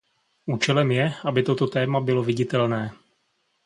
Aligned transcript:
Účelem 0.53 0.89
je, 0.91 1.13
aby 1.23 1.43
toto 1.43 1.67
téma 1.67 2.01
bylo 2.01 2.23
viditelné. 2.23 2.91